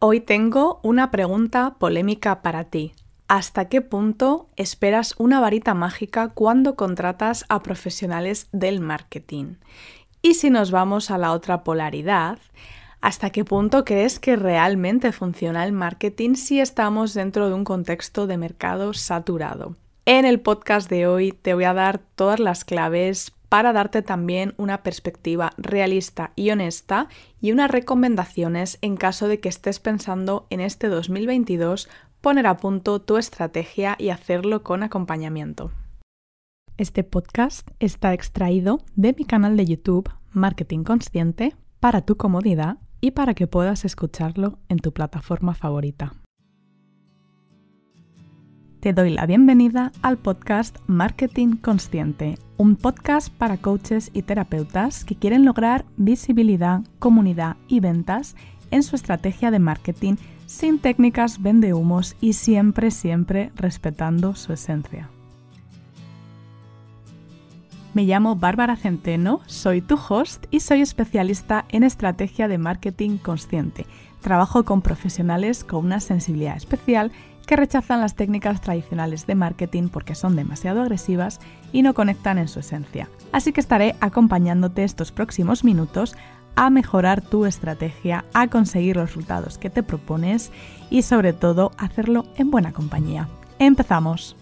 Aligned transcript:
Hoy 0.00 0.20
tengo 0.20 0.78
una 0.84 1.10
pregunta 1.10 1.74
polémica 1.80 2.40
para 2.40 2.62
ti. 2.62 2.92
¿Hasta 3.26 3.68
qué 3.68 3.80
punto 3.80 4.48
esperas 4.54 5.16
una 5.18 5.40
varita 5.40 5.74
mágica 5.74 6.28
cuando 6.28 6.76
contratas 6.76 7.44
a 7.48 7.64
profesionales 7.64 8.48
del 8.52 8.78
marketing? 8.78 9.56
Y 10.22 10.34
si 10.34 10.50
nos 10.50 10.70
vamos 10.70 11.10
a 11.10 11.18
la 11.18 11.32
otra 11.32 11.64
polaridad, 11.64 12.38
¿hasta 13.00 13.30
qué 13.30 13.44
punto 13.44 13.84
crees 13.84 14.20
que 14.20 14.36
realmente 14.36 15.10
funciona 15.10 15.64
el 15.64 15.72
marketing 15.72 16.36
si 16.36 16.60
estamos 16.60 17.12
dentro 17.12 17.48
de 17.48 17.54
un 17.54 17.64
contexto 17.64 18.28
de 18.28 18.36
mercado 18.36 18.94
saturado? 18.94 19.74
En 20.04 20.24
el 20.24 20.38
podcast 20.38 20.88
de 20.88 21.08
hoy 21.08 21.32
te 21.32 21.54
voy 21.54 21.64
a 21.64 21.74
dar 21.74 21.98
todas 21.98 22.38
las 22.38 22.64
claves 22.64 23.32
para 23.48 23.72
darte 23.72 24.02
también 24.02 24.54
una 24.56 24.82
perspectiva 24.82 25.52
realista 25.56 26.32
y 26.36 26.50
honesta 26.50 27.08
y 27.40 27.52
unas 27.52 27.70
recomendaciones 27.70 28.78
en 28.82 28.96
caso 28.96 29.28
de 29.28 29.40
que 29.40 29.48
estés 29.48 29.80
pensando 29.80 30.46
en 30.50 30.60
este 30.60 30.88
2022 30.88 31.88
poner 32.20 32.46
a 32.46 32.56
punto 32.56 33.00
tu 33.00 33.16
estrategia 33.16 33.96
y 33.98 34.10
hacerlo 34.10 34.62
con 34.62 34.82
acompañamiento. 34.82 35.70
Este 36.76 37.04
podcast 37.04 37.68
está 37.80 38.12
extraído 38.12 38.80
de 38.94 39.14
mi 39.16 39.24
canal 39.24 39.56
de 39.56 39.64
YouTube 39.64 40.10
Marketing 40.30 40.84
Consciente 40.84 41.56
para 41.80 42.02
tu 42.02 42.16
comodidad 42.16 42.78
y 43.00 43.12
para 43.12 43.34
que 43.34 43.46
puedas 43.46 43.84
escucharlo 43.84 44.58
en 44.68 44.78
tu 44.78 44.92
plataforma 44.92 45.54
favorita. 45.54 46.14
Te 48.80 48.92
doy 48.92 49.10
la 49.10 49.26
bienvenida 49.26 49.90
al 50.02 50.18
podcast 50.18 50.78
Marketing 50.86 51.56
Consciente, 51.56 52.38
un 52.58 52.76
podcast 52.76 53.28
para 53.28 53.56
coaches 53.56 54.12
y 54.14 54.22
terapeutas 54.22 55.04
que 55.04 55.16
quieren 55.16 55.44
lograr 55.44 55.84
visibilidad, 55.96 56.82
comunidad 57.00 57.56
y 57.66 57.80
ventas 57.80 58.36
en 58.70 58.84
su 58.84 58.94
estrategia 58.94 59.50
de 59.50 59.58
marketing 59.58 60.14
sin 60.46 60.78
técnicas 60.78 61.42
vendehumos 61.42 62.14
y 62.20 62.34
siempre, 62.34 62.92
siempre 62.92 63.50
respetando 63.56 64.36
su 64.36 64.52
esencia. 64.52 65.10
Me 67.94 68.04
llamo 68.04 68.36
Bárbara 68.36 68.76
Centeno, 68.76 69.40
soy 69.46 69.80
tu 69.80 69.98
host 70.08 70.46
y 70.52 70.60
soy 70.60 70.82
especialista 70.82 71.64
en 71.70 71.82
estrategia 71.82 72.46
de 72.46 72.58
marketing 72.58 73.18
consciente. 73.18 73.86
Trabajo 74.20 74.64
con 74.64 74.82
profesionales 74.82 75.64
con 75.64 75.84
una 75.84 75.98
sensibilidad 75.98 76.56
especial 76.56 77.10
que 77.48 77.56
rechazan 77.56 78.02
las 78.02 78.14
técnicas 78.14 78.60
tradicionales 78.60 79.26
de 79.26 79.34
marketing 79.34 79.88
porque 79.88 80.14
son 80.14 80.36
demasiado 80.36 80.82
agresivas 80.82 81.40
y 81.72 81.80
no 81.80 81.94
conectan 81.94 82.36
en 82.36 82.46
su 82.46 82.60
esencia. 82.60 83.08
Así 83.32 83.54
que 83.54 83.60
estaré 83.60 83.96
acompañándote 84.00 84.84
estos 84.84 85.12
próximos 85.12 85.64
minutos 85.64 86.14
a 86.56 86.68
mejorar 86.68 87.22
tu 87.22 87.46
estrategia, 87.46 88.26
a 88.34 88.48
conseguir 88.48 88.96
los 88.96 89.06
resultados 89.06 89.56
que 89.56 89.70
te 89.70 89.82
propones 89.82 90.52
y 90.90 91.02
sobre 91.02 91.32
todo 91.32 91.72
hacerlo 91.78 92.26
en 92.36 92.50
buena 92.50 92.74
compañía. 92.74 93.30
Empezamos. 93.58 94.36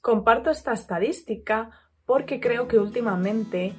Comparto 0.00 0.50
esta 0.50 0.72
estadística 0.72 1.70
porque 2.06 2.40
creo 2.40 2.66
que 2.66 2.80
últimamente 2.80 3.72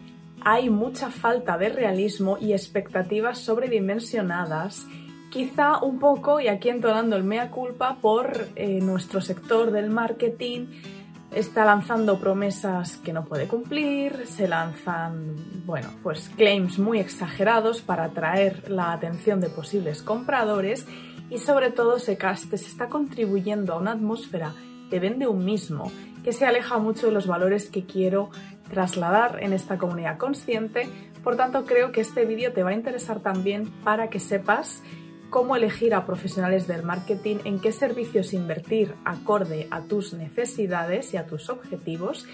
hay 0.43 0.69
mucha 0.69 1.09
falta 1.09 1.57
de 1.57 1.69
realismo 1.69 2.37
y 2.39 2.53
expectativas 2.53 3.39
sobredimensionadas 3.39 4.87
quizá 5.31 5.79
un 5.81 5.97
poco, 5.97 6.39
y 6.39 6.47
aquí 6.47 6.69
entonando 6.69 7.15
el 7.15 7.23
mea 7.23 7.49
culpa, 7.49 7.97
por 8.01 8.49
eh, 8.55 8.79
nuestro 8.81 9.21
sector 9.21 9.71
del 9.71 9.89
marketing. 9.89 10.67
Está 11.31 11.63
lanzando 11.63 12.19
promesas 12.19 12.97
que 12.97 13.13
no 13.13 13.23
puede 13.23 13.47
cumplir, 13.47 14.27
se 14.27 14.49
lanzan, 14.49 15.35
bueno, 15.65 15.87
pues 16.03 16.29
claims 16.35 16.77
muy 16.77 16.99
exagerados 16.99 17.81
para 17.81 18.03
atraer 18.03 18.69
la 18.69 18.91
atención 18.91 19.39
de 19.39 19.47
posibles 19.47 20.01
compradores 20.03 20.85
y 21.29 21.37
sobre 21.37 21.71
todo 21.71 21.99
se, 21.99 22.17
se 22.17 22.55
está 22.55 22.89
contribuyendo 22.89 23.71
a 23.71 23.77
una 23.77 23.93
atmósfera 23.93 24.53
que 24.89 24.99
vende 24.99 25.25
un 25.25 25.45
mismo, 25.45 25.89
que 26.21 26.33
se 26.33 26.45
aleja 26.45 26.79
mucho 26.79 27.07
de 27.07 27.13
los 27.13 27.27
valores 27.27 27.69
que 27.69 27.85
quiero 27.85 28.29
trasladar 28.71 29.43
en 29.43 29.53
esta 29.53 29.77
comunidad 29.77 30.17
consciente. 30.17 30.89
Por 31.23 31.35
tanto, 31.35 31.65
creo 31.65 31.91
que 31.91 32.01
este 32.01 32.25
vídeo 32.25 32.53
te 32.53 32.63
va 32.63 32.71
a 32.71 32.73
interesar 32.73 33.19
también 33.19 33.69
para 33.83 34.09
que 34.09 34.19
sepas 34.19 34.81
cómo 35.29 35.55
elegir 35.55 35.93
a 35.93 36.05
profesionales 36.05 36.67
del 36.67 36.83
marketing, 36.83 37.37
en 37.45 37.59
qué 37.59 37.71
servicios 37.71 38.33
invertir 38.33 38.95
acorde 39.05 39.67
a 39.71 39.81
tus 39.81 40.13
necesidades 40.13 41.13
y 41.13 41.17
a 41.17 41.25
tus 41.25 41.49
objetivos 41.49 42.27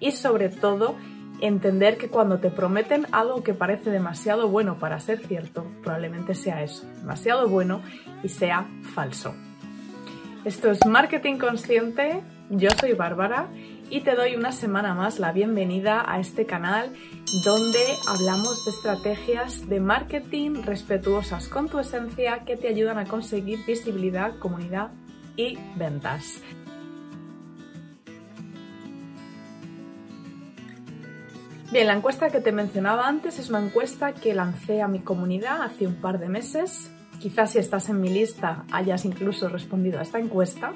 y 0.00 0.12
sobre 0.12 0.48
todo 0.48 0.96
entender 1.40 1.96
que 1.96 2.08
cuando 2.08 2.38
te 2.38 2.50
prometen 2.50 3.06
algo 3.10 3.42
que 3.42 3.54
parece 3.54 3.90
demasiado 3.90 4.48
bueno 4.48 4.78
para 4.78 5.00
ser 5.00 5.18
cierto, 5.26 5.66
probablemente 5.82 6.34
sea 6.34 6.62
eso, 6.62 6.86
demasiado 7.00 7.48
bueno 7.48 7.80
y 8.22 8.28
sea 8.28 8.66
falso. 8.94 9.34
Esto 10.44 10.70
es 10.70 10.84
Marketing 10.86 11.38
Consciente, 11.38 12.20
yo 12.50 12.68
soy 12.78 12.92
Bárbara 12.92 13.48
y 13.92 14.00
te 14.00 14.14
doy 14.14 14.36
una 14.36 14.52
semana 14.52 14.94
más 14.94 15.18
la 15.18 15.32
bienvenida 15.32 16.02
a 16.10 16.18
este 16.18 16.46
canal 16.46 16.94
donde 17.44 17.84
hablamos 18.08 18.64
de 18.64 18.70
estrategias 18.70 19.68
de 19.68 19.80
marketing 19.80 20.62
respetuosas 20.64 21.46
con 21.48 21.68
tu 21.68 21.78
esencia 21.78 22.38
que 22.46 22.56
te 22.56 22.68
ayudan 22.68 22.96
a 22.96 23.04
conseguir 23.04 23.66
visibilidad, 23.66 24.38
comunidad 24.38 24.92
y 25.36 25.58
ventas. 25.76 26.40
Bien, 31.70 31.86
la 31.86 31.92
encuesta 31.92 32.30
que 32.30 32.40
te 32.40 32.50
mencionaba 32.50 33.06
antes 33.06 33.38
es 33.38 33.50
una 33.50 33.60
encuesta 33.60 34.14
que 34.14 34.32
lancé 34.32 34.80
a 34.80 34.88
mi 34.88 35.00
comunidad 35.00 35.60
hace 35.60 35.86
un 35.86 35.96
par 35.96 36.18
de 36.18 36.30
meses. 36.30 36.90
Quizás 37.20 37.50
si 37.50 37.58
estás 37.58 37.90
en 37.90 38.00
mi 38.00 38.08
lista 38.08 38.64
hayas 38.72 39.04
incluso 39.04 39.50
respondido 39.50 39.98
a 39.98 40.02
esta 40.02 40.18
encuesta. 40.18 40.72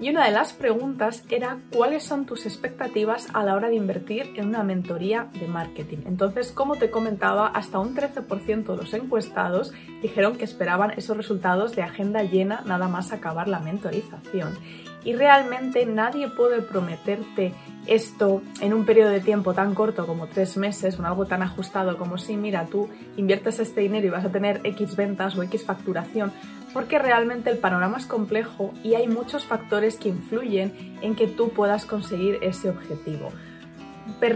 Y 0.00 0.08
una 0.08 0.24
de 0.24 0.30
las 0.30 0.54
preguntas 0.54 1.24
era 1.28 1.58
cuáles 1.76 2.04
son 2.04 2.24
tus 2.24 2.46
expectativas 2.46 3.28
a 3.34 3.44
la 3.44 3.54
hora 3.54 3.68
de 3.68 3.76
invertir 3.76 4.32
en 4.36 4.48
una 4.48 4.62
mentoría 4.62 5.28
de 5.38 5.46
marketing. 5.46 5.98
Entonces, 6.06 6.52
como 6.52 6.76
te 6.76 6.90
comentaba, 6.90 7.48
hasta 7.48 7.78
un 7.78 7.94
13% 7.94 8.64
de 8.64 8.76
los 8.78 8.94
encuestados 8.94 9.74
dijeron 10.00 10.36
que 10.36 10.44
esperaban 10.44 10.92
esos 10.92 11.18
resultados 11.18 11.76
de 11.76 11.82
agenda 11.82 12.22
llena 12.22 12.62
nada 12.64 12.88
más 12.88 13.12
acabar 13.12 13.46
la 13.46 13.60
mentorización. 13.60 14.56
Y 15.04 15.14
realmente 15.14 15.86
nadie 15.86 16.28
puede 16.28 16.62
prometerte 16.62 17.54
esto 17.86 18.42
en 18.60 18.74
un 18.74 18.84
periodo 18.84 19.10
de 19.10 19.20
tiempo 19.20 19.54
tan 19.54 19.74
corto 19.74 20.06
como 20.06 20.26
tres 20.26 20.56
meses, 20.56 20.98
o 20.98 21.06
algo 21.06 21.26
tan 21.26 21.42
ajustado 21.42 21.96
como 21.96 22.18
si, 22.18 22.36
mira, 22.36 22.66
tú 22.66 22.88
inviertes 23.16 23.58
este 23.58 23.80
dinero 23.80 24.06
y 24.06 24.10
vas 24.10 24.24
a 24.24 24.32
tener 24.32 24.60
X 24.64 24.96
ventas 24.96 25.36
o 25.36 25.42
X 25.42 25.64
facturación, 25.64 26.32
porque 26.72 26.98
realmente 26.98 27.50
el 27.50 27.58
panorama 27.58 27.98
es 27.98 28.06
complejo 28.06 28.72
y 28.84 28.94
hay 28.94 29.08
muchos 29.08 29.44
factores 29.44 29.96
que 29.96 30.10
influyen 30.10 30.98
en 31.00 31.16
que 31.16 31.26
tú 31.26 31.50
puedas 31.50 31.86
conseguir 31.86 32.38
ese 32.42 32.68
objetivo. 32.68 33.30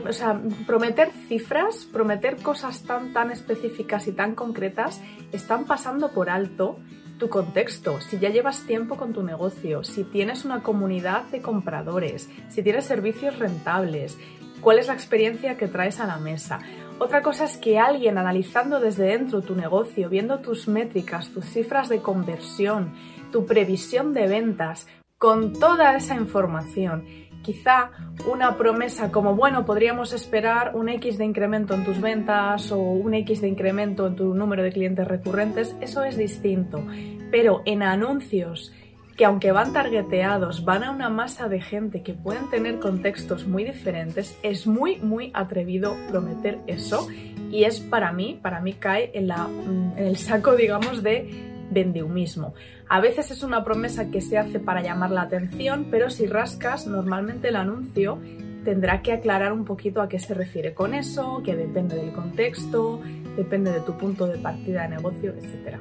o 0.08 0.12
sea, 0.12 0.40
prometer 0.66 1.10
cifras, 1.28 1.84
prometer 1.84 2.36
cosas 2.36 2.82
tan, 2.82 3.12
tan 3.12 3.30
específicas 3.30 4.08
y 4.08 4.12
tan 4.12 4.34
concretas 4.34 5.00
están 5.32 5.64
pasando 5.64 6.12
por 6.12 6.30
alto 6.30 6.78
tu 7.18 7.28
contexto, 7.28 8.00
si 8.00 8.18
ya 8.18 8.30
llevas 8.30 8.66
tiempo 8.66 8.96
con 8.96 9.12
tu 9.12 9.22
negocio, 9.22 9.84
si 9.84 10.04
tienes 10.04 10.44
una 10.44 10.62
comunidad 10.62 11.24
de 11.24 11.40
compradores, 11.40 12.28
si 12.48 12.62
tienes 12.62 12.84
servicios 12.86 13.38
rentables, 13.38 14.18
cuál 14.60 14.78
es 14.78 14.88
la 14.88 14.94
experiencia 14.94 15.56
que 15.56 15.68
traes 15.68 16.00
a 16.00 16.06
la 16.06 16.16
mesa. 16.16 16.58
Otra 16.98 17.22
cosa 17.22 17.44
es 17.44 17.56
que 17.56 17.78
alguien 17.78 18.18
analizando 18.18 18.80
desde 18.80 19.04
dentro 19.04 19.42
tu 19.42 19.54
negocio, 19.54 20.08
viendo 20.08 20.40
tus 20.40 20.68
métricas, 20.68 21.30
tus 21.30 21.44
cifras 21.44 21.88
de 21.88 22.00
conversión, 22.00 22.94
tu 23.30 23.46
previsión 23.46 24.12
de 24.14 24.26
ventas, 24.26 24.86
con 25.18 25.52
toda 25.52 25.96
esa 25.96 26.14
información, 26.14 27.04
quizá 27.44 27.90
una 28.26 28.56
promesa 28.56 29.12
como, 29.12 29.36
bueno, 29.36 29.64
podríamos 29.64 30.12
esperar 30.12 30.72
un 30.74 30.88
X 30.88 31.18
de 31.18 31.24
incremento 31.24 31.74
en 31.74 31.84
tus 31.84 32.00
ventas 32.00 32.72
o 32.72 32.78
un 32.78 33.14
X 33.14 33.40
de 33.40 33.48
incremento 33.48 34.06
en 34.08 34.16
tu 34.16 34.34
número 34.34 34.62
de 34.62 34.72
clientes 34.72 35.06
recurrentes, 35.06 35.76
eso 35.80 36.02
es 36.02 36.16
distinto. 36.16 36.84
Pero 37.30 37.62
en 37.66 37.82
anuncios 37.82 38.72
que 39.16 39.24
aunque 39.24 39.52
van 39.52 39.72
targeteados, 39.72 40.64
van 40.64 40.82
a 40.82 40.90
una 40.90 41.08
masa 41.08 41.48
de 41.48 41.60
gente 41.60 42.02
que 42.02 42.14
pueden 42.14 42.50
tener 42.50 42.80
contextos 42.80 43.46
muy 43.46 43.62
diferentes, 43.62 44.36
es 44.42 44.66
muy, 44.66 44.96
muy 44.96 45.30
atrevido 45.34 45.96
prometer 46.08 46.58
eso 46.66 47.06
y 47.52 47.62
es 47.62 47.78
para 47.78 48.12
mí, 48.12 48.40
para 48.42 48.60
mí 48.60 48.72
cae 48.72 49.12
en, 49.14 49.28
la, 49.28 49.48
en 49.48 49.94
el 49.96 50.16
saco, 50.16 50.56
digamos, 50.56 51.04
de 51.04 51.53
vendehumismo. 51.70 52.54
A 52.88 53.00
veces 53.00 53.30
es 53.30 53.42
una 53.42 53.64
promesa 53.64 54.10
que 54.10 54.20
se 54.20 54.38
hace 54.38 54.60
para 54.60 54.82
llamar 54.82 55.10
la 55.10 55.22
atención, 55.22 55.88
pero 55.90 56.10
si 56.10 56.26
rascas, 56.26 56.86
normalmente 56.86 57.48
el 57.48 57.56
anuncio 57.56 58.18
tendrá 58.64 59.02
que 59.02 59.12
aclarar 59.12 59.52
un 59.52 59.64
poquito 59.64 60.00
a 60.00 60.08
qué 60.08 60.18
se 60.18 60.34
refiere 60.34 60.74
con 60.74 60.94
eso, 60.94 61.42
que 61.44 61.54
depende 61.54 61.96
del 61.96 62.12
contexto, 62.12 63.00
depende 63.36 63.70
de 63.70 63.80
tu 63.80 63.96
punto 63.96 64.26
de 64.26 64.38
partida 64.38 64.82
de 64.82 64.96
negocio, 64.96 65.32
etc. 65.32 65.78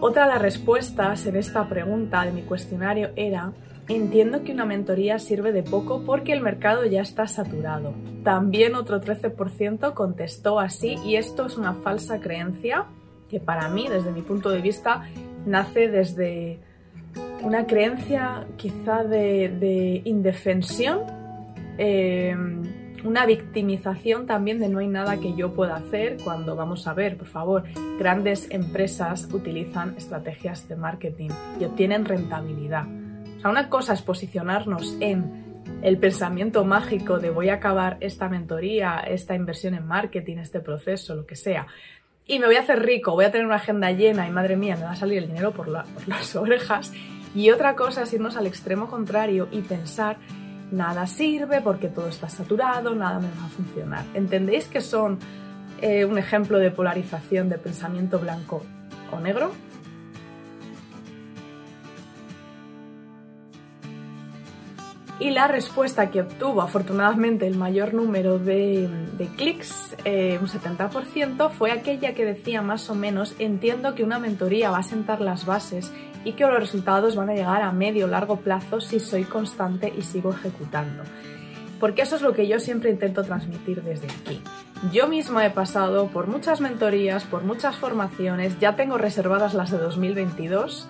Otra 0.00 0.24
de 0.24 0.32
las 0.32 0.42
respuestas 0.42 1.26
en 1.26 1.36
esta 1.36 1.68
pregunta 1.68 2.24
de 2.24 2.32
mi 2.32 2.42
cuestionario 2.42 3.10
era 3.14 3.52
Entiendo 3.88 4.44
que 4.44 4.52
una 4.52 4.64
mentoría 4.64 5.18
sirve 5.18 5.52
de 5.52 5.62
poco 5.62 6.02
porque 6.06 6.32
el 6.32 6.40
mercado 6.40 6.84
ya 6.84 7.00
está 7.00 7.26
saturado. 7.26 7.94
También 8.22 8.76
otro 8.76 9.00
13% 9.00 9.92
contestó 9.94 10.60
así 10.60 10.98
y 11.04 11.16
esto 11.16 11.46
es 11.46 11.56
una 11.56 11.74
falsa 11.74 12.20
creencia 12.20 12.86
que 13.28 13.40
para 13.40 13.68
mí, 13.68 13.88
desde 13.88 14.12
mi 14.12 14.22
punto 14.22 14.50
de 14.50 14.60
vista, 14.60 15.08
nace 15.46 15.88
desde 15.88 16.60
una 17.42 17.66
creencia 17.66 18.46
quizá 18.56 19.02
de, 19.02 20.02
indefensión, 20.04 21.00
eh, 21.78 22.36
una 23.04 23.26
victimización 23.26 24.26
también 24.26 24.60
de 24.60 24.68
no 24.68 24.78
hay 24.78 24.86
nada 24.86 25.18
que 25.18 25.34
yo 25.34 25.54
pueda 25.54 25.76
hacer 25.76 26.18
cuando 26.22 26.54
vamos 26.54 26.86
a 26.86 26.94
ver, 26.94 27.16
por 27.16 27.26
favor, 27.26 27.64
grandes 27.98 28.48
empresas 28.50 29.28
utilizan 29.32 29.94
estrategias 29.96 30.68
de 30.68 30.76
marketing 30.76 31.30
y 31.58 31.64
obtienen 31.64 32.04
rentabilidad. 32.04 32.86
Una 33.44 33.68
cosa 33.68 33.92
es 33.92 34.02
posicionarnos 34.02 34.96
en 35.00 35.42
el 35.82 35.98
pensamiento 35.98 36.64
mágico 36.64 37.18
de 37.18 37.30
voy 37.30 37.48
a 37.48 37.54
acabar 37.54 37.96
esta 38.00 38.28
mentoría, 38.28 39.00
esta 39.00 39.34
inversión 39.34 39.74
en 39.74 39.86
marketing, 39.86 40.38
este 40.38 40.60
proceso, 40.60 41.14
lo 41.14 41.26
que 41.26 41.34
sea, 41.34 41.66
y 42.26 42.38
me 42.38 42.46
voy 42.46 42.56
a 42.56 42.60
hacer 42.60 42.80
rico, 42.82 43.12
voy 43.12 43.24
a 43.24 43.32
tener 43.32 43.46
una 43.46 43.56
agenda 43.56 43.90
llena 43.90 44.28
y 44.28 44.30
madre 44.30 44.56
mía, 44.56 44.76
me 44.76 44.84
va 44.84 44.92
a 44.92 44.96
salir 44.96 45.18
el 45.18 45.26
dinero 45.26 45.52
por, 45.52 45.66
por 45.66 46.08
las 46.08 46.36
orejas. 46.36 46.92
Y 47.34 47.50
otra 47.50 47.74
cosa 47.74 48.02
es 48.02 48.12
irnos 48.12 48.36
al 48.36 48.46
extremo 48.46 48.88
contrario 48.88 49.48
y 49.50 49.62
pensar 49.62 50.18
nada 50.70 51.06
sirve 51.06 51.60
porque 51.60 51.88
todo 51.88 52.08
está 52.08 52.28
saturado, 52.28 52.94
nada 52.94 53.18
me 53.18 53.28
va 53.28 53.46
a 53.46 53.48
funcionar. 53.48 54.04
¿Entendéis 54.14 54.66
que 54.66 54.80
son 54.80 55.18
eh, 55.80 56.04
un 56.04 56.18
ejemplo 56.18 56.58
de 56.58 56.70
polarización 56.70 57.48
de 57.48 57.58
pensamiento 57.58 58.18
blanco 58.18 58.62
o 59.10 59.18
negro? 59.18 59.50
Y 65.22 65.30
la 65.30 65.46
respuesta 65.46 66.10
que 66.10 66.22
obtuvo 66.22 66.62
afortunadamente 66.62 67.46
el 67.46 67.56
mayor 67.56 67.94
número 67.94 68.40
de, 68.40 68.88
clics, 69.36 69.94
eh, 70.04 70.36
un 70.40 70.48
70%, 70.48 71.48
fue 71.48 71.70
aquella 71.70 72.12
que 72.12 72.24
decía 72.24 72.60
más 72.60 72.90
o 72.90 72.96
menos, 72.96 73.36
entiendo 73.38 73.94
que 73.94 74.02
una 74.02 74.18
mentoría 74.18 74.72
va 74.72 74.78
a 74.78 74.82
sentar 74.82 75.20
las 75.20 75.46
bases 75.46 75.92
y 76.24 76.32
que 76.32 76.44
los 76.44 76.58
resultados 76.58 77.14
van 77.14 77.30
a 77.30 77.34
llegar 77.34 77.62
a 77.62 77.70
medio 77.70 78.06
o 78.06 78.08
largo 78.08 78.40
plazo 78.40 78.80
si 78.80 78.98
soy 78.98 79.22
constante 79.22 79.92
y 79.96 80.02
sigo 80.02 80.32
ejecutando. 80.32 81.04
Porque 81.78 82.02
eso 82.02 82.16
es 82.16 82.22
lo 82.22 82.32
que 82.32 82.48
yo 82.48 82.58
siempre 82.58 82.90
intento 82.90 83.22
transmitir 83.22 83.80
desde 83.84 84.08
aquí. 84.08 84.42
Yo 84.90 85.06
misma 85.06 85.46
he 85.46 85.50
pasado 85.50 86.08
por 86.08 86.26
muchas 86.26 86.60
mentorías, 86.60 87.22
por 87.22 87.44
muchas 87.44 87.76
formaciones, 87.76 88.58
ya 88.58 88.74
tengo 88.74 88.98
reservadas 88.98 89.54
las 89.54 89.70
de 89.70 89.78
2022 89.78 90.88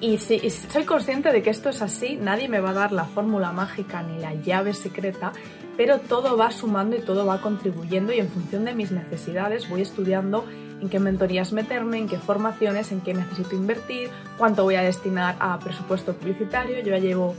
y 0.00 0.18
si 0.18 0.48
soy 0.50 0.84
consciente 0.84 1.30
de 1.30 1.42
que 1.42 1.50
esto 1.50 1.68
es 1.68 1.82
así, 1.82 2.16
nadie 2.16 2.48
me 2.48 2.60
va 2.60 2.70
a 2.70 2.74
dar 2.74 2.92
la 2.92 3.04
fórmula 3.04 3.52
mágica 3.52 4.02
ni 4.02 4.18
la 4.18 4.34
llave 4.34 4.72
secreta, 4.72 5.32
pero 5.76 5.98
todo 5.98 6.36
va 6.36 6.50
sumando 6.50 6.96
y 6.96 7.00
todo 7.00 7.26
va 7.26 7.40
contribuyendo 7.40 8.12
y 8.12 8.18
en 8.18 8.28
función 8.28 8.64
de 8.64 8.74
mis 8.74 8.92
necesidades 8.92 9.68
voy 9.68 9.82
estudiando 9.82 10.46
en 10.80 10.88
qué 10.88 10.98
mentorías 10.98 11.52
meterme, 11.52 11.98
en 11.98 12.08
qué 12.08 12.18
formaciones, 12.18 12.92
en 12.92 13.02
qué 13.02 13.12
necesito 13.12 13.54
invertir, 13.54 14.08
cuánto 14.38 14.64
voy 14.64 14.76
a 14.76 14.82
destinar 14.82 15.36
a 15.38 15.58
presupuesto 15.58 16.14
publicitario. 16.14 16.78
Yo 16.80 16.92
ya 16.92 16.98
llevo 16.98 17.34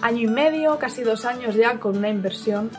año 0.00 0.20
y 0.20 0.26
medio, 0.28 0.78
casi 0.78 1.02
dos 1.02 1.24
años 1.24 1.56
ya 1.56 1.80
con 1.80 1.96
una 1.96 2.08
inversión 2.08 2.70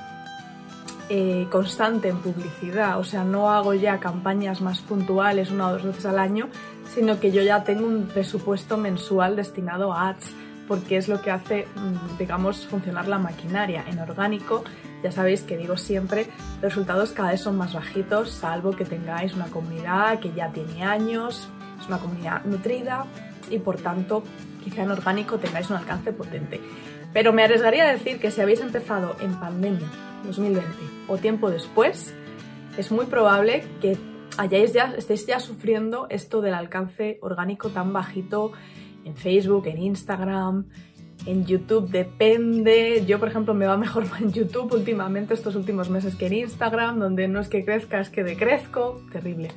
eh, 1.09 1.47
constante 1.51 2.07
en 2.07 2.17
publicidad. 2.19 2.99
O 2.99 3.03
sea, 3.03 3.23
no 3.23 3.51
hago 3.51 3.73
ya 3.73 3.99
campañas 3.99 4.61
más 4.61 4.79
puntuales 4.81 5.51
una 5.51 5.67
o 5.67 5.73
dos 5.73 5.83
veces 5.83 6.05
al 6.05 6.19
año, 6.19 6.49
sino 6.95 7.19
que 7.19 7.33
yo 7.33 7.41
ya 7.41 7.65
tengo 7.65 7.85
un 7.85 8.07
presupuesto 8.07 8.77
mensual 8.77 9.35
destinado 9.35 9.91
a 9.91 10.09
ads, 10.09 10.31
porque 10.65 10.95
es 10.95 11.09
lo 11.09 11.21
que 11.21 11.29
hace, 11.29 11.67
mm, 11.75 12.17
digamos, 12.17 12.65
funcionar 12.65 13.09
la 13.09 13.19
maquinaria. 13.19 13.83
En 13.87 13.99
orgánico, 13.99 14.63
ya 15.03 15.11
sabéis 15.11 15.41
que 15.41 15.57
digo 15.57 15.75
siempre, 15.75 16.27
los 16.61 16.73
resultados 16.73 17.11
cada 17.11 17.31
vez 17.31 17.41
son 17.41 17.57
más 17.57 17.73
bajitos, 17.73 18.31
salvo 18.31 18.71
que 18.71 18.85
tengáis 18.85 19.33
una 19.33 19.47
comunidad 19.47 20.19
que 20.19 20.31
ya 20.33 20.49
tiene 20.51 20.83
años, 20.83 21.49
es 21.79 21.87
una 21.87 21.97
comunidad 21.97 22.45
nutrida 22.45 23.05
y 23.49 23.59
por 23.59 23.77
tanto 23.77 24.23
quizá 24.63 24.83
en 24.83 24.91
orgánico 24.91 25.37
tengáis 25.37 25.69
un 25.69 25.75
alcance 25.75 26.13
potente. 26.13 26.61
Pero 27.13 27.33
me 27.33 27.43
arriesgaría 27.43 27.83
a 27.83 27.91
decir 27.91 28.19
que 28.19 28.31
si 28.31 28.39
habéis 28.39 28.61
empezado 28.61 29.17
en 29.19 29.35
pandemia 29.35 29.87
2020 30.23 30.65
o 31.09 31.17
tiempo 31.17 31.51
después, 31.51 32.13
es 32.77 32.91
muy 32.91 33.05
probable 33.05 33.65
que 33.81 33.97
hayáis 34.37 34.73
ya, 34.73 34.93
estéis 34.97 35.25
ya 35.25 35.39
sufriendo 35.39 36.07
esto 36.09 36.41
del 36.41 36.53
alcance 36.53 37.19
orgánico 37.21 37.69
tan 37.69 37.93
bajito 37.93 38.51
en 39.03 39.15
Facebook, 39.15 39.67
en 39.67 39.77
Instagram, 39.77 40.65
en 41.25 41.45
YouTube, 41.45 41.89
depende. 41.89 43.03
Yo, 43.05 43.19
por 43.19 43.29
ejemplo, 43.29 43.53
me 43.53 43.65
va 43.65 43.77
mejor 43.77 44.05
en 44.19 44.31
YouTube 44.31 44.73
últimamente, 44.73 45.33
estos 45.33 45.55
últimos 45.55 45.89
meses, 45.89 46.15
que 46.15 46.27
en 46.27 46.33
Instagram, 46.33 46.99
donde 46.99 47.27
no 47.27 47.39
es 47.39 47.47
que 47.47 47.63
crezca, 47.63 47.99
es 47.99 48.09
que 48.09 48.23
decrezco. 48.23 49.01
Terrible. 49.11 49.49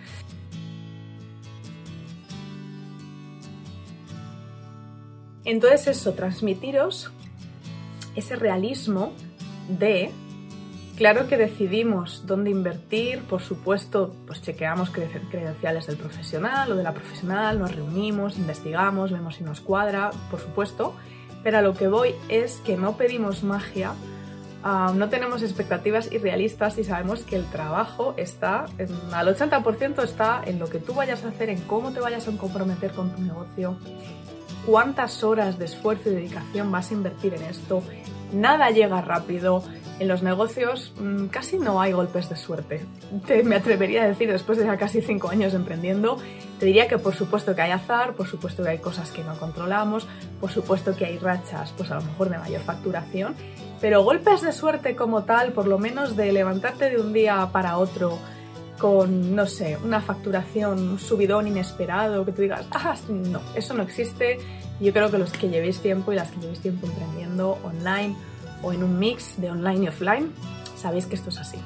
Entonces 5.45 5.87
eso, 5.87 6.13
transmitiros 6.13 7.11
ese 8.15 8.37
realismo 8.37 9.13
de 9.69 10.11
Claro 10.99 11.29
que 11.29 11.37
decidimos 11.37 12.27
dónde 12.27 12.51
invertir, 12.51 13.23
por 13.23 13.41
supuesto, 13.41 14.17
pues 14.27 14.43
chequeamos 14.43 14.91
credenciales 14.91 15.87
del 15.87 15.97
profesional 15.97 16.73
o 16.73 16.75
de 16.75 16.83
la 16.83 16.93
profesional, 16.93 17.61
nos 17.61 17.73
reunimos, 17.73 18.37
investigamos, 18.37 19.13
vemos 19.13 19.37
si 19.37 19.45
nos 19.45 19.61
cuadra, 19.61 20.11
por 20.29 20.41
supuesto, 20.41 20.97
pero 21.45 21.59
a 21.59 21.63
lo 21.63 21.75
que 21.75 21.87
voy 21.87 22.17
es 22.29 22.57
que 22.67 22.77
no 22.77 22.97
pedimos 22.97 23.45
magia, 23.45 23.93
ah, 24.65 24.93
no 24.93 25.09
tenemos 25.09 25.45
expectativas 25.45 26.11
irrealistas 26.11 26.79
y 26.79 26.83
sabemos 26.83 27.23
que 27.23 27.37
el 27.37 27.45
trabajo 27.45 28.15
está, 28.17 28.67
al 29.13 29.29
80% 29.29 30.03
está 30.03 30.43
en 30.45 30.59
lo 30.59 30.69
que 30.69 30.81
tú 30.81 30.95
vayas 30.95 31.25
a 31.25 31.29
hacer, 31.29 31.49
en 31.49 31.61
cómo 31.61 31.93
te 31.93 32.01
vayas 32.01 32.27
a 32.27 32.37
comprometer 32.37 32.91
con 32.91 33.15
tu 33.15 33.23
negocio, 33.23 33.79
cuántas 34.67 35.23
horas 35.23 35.61
de 35.61 35.67
esfuerzo 35.67 36.11
y 36.11 36.15
dedicación 36.15 36.73
vas 36.73 36.91
a 36.91 36.95
invertir 36.95 37.35
en 37.35 37.45
esto. 37.45 37.85
Nada 38.33 38.71
llega 38.71 39.01
rápido, 39.01 39.63
en 39.99 40.09
los 40.09 40.23
negocios 40.23 40.93
mm, 41.01 41.27
casi 41.27 41.59
no 41.59 41.81
hay 41.81 41.93
golpes 41.93 42.29
de 42.29 42.37
suerte. 42.37 42.87
Te, 43.27 43.43
me 43.43 43.57
atrevería 43.57 44.05
a 44.05 44.09
decir, 44.09 44.31
después 44.31 44.59
de 44.59 44.65
ya 44.65 44.77
casi 44.77 45.03
cinco 45.03 45.29
años 45.29 45.55
emprendiendo, 45.55 46.19
te 46.59 46.67
diría 46.67 46.89
que 46.89 46.99
por 46.99 47.15
supuesto 47.15 47.55
que 47.55 47.63
hay 47.63 47.71
azar, 47.71 48.15
por 48.15 48.27
supuesto 48.27 48.63
que 48.63 48.71
hay 48.71 48.79
cosas 48.79 49.11
que 49.11 49.25
no 49.25 49.37
controlamos, 49.39 50.07
por 50.41 50.51
supuesto 50.51 50.97
que 50.97 51.07
hay 51.07 51.19
rachas, 51.19 51.73
pues 51.77 51.91
a 51.91 51.97
lo 51.97 52.03
mejor 52.03 52.31
de 52.31 52.39
mayor 52.39 52.63
facturación, 52.63 53.35
pero 53.81 54.03
golpes 54.03 54.43
de 54.43 54.53
suerte 54.53 54.97
como 54.97 55.25
tal, 55.25 55.53
por 55.53 55.67
lo 55.67 55.79
menos 55.79 56.17
de 56.17 56.33
levantarte 56.33 56.91
de 56.91 57.01
un 57.01 57.13
día 57.13 57.49
para 57.53 57.79
otro 57.79 58.19
con, 58.79 59.35
no 59.35 59.47
sé, 59.47 59.77
una 59.85 60.01
facturación, 60.01 60.89
un 60.89 60.99
subidón 61.01 61.49
inesperado, 61.49 62.25
que 62.25 62.33
tú 62.33 62.43
digas, 62.43 62.67
ah, 62.71 62.95
no, 63.09 63.41
eso 63.57 63.75
no 63.75 63.83
existe. 63.83 64.39
Yo 64.81 64.93
creo 64.93 65.11
que 65.11 65.19
los 65.19 65.33
que 65.33 65.49
llevéis 65.49 65.81
tiempo 65.81 66.13
y 66.13 66.17
las 66.17 66.31
que 66.31 66.41
llevéis 66.41 66.61
tiempo 66.61 66.87
emprendiendo 66.87 67.59
online 67.65 68.15
o 68.63 68.73
en 68.73 68.83
un 68.83 68.99
mix 68.99 69.41
de 69.41 69.51
online 69.51 69.85
y 69.85 69.89
offline, 69.89 70.33
sabéis 70.77 71.07
que 71.07 71.15
esto 71.15 71.31
es 71.31 71.39
así. 71.39 71.59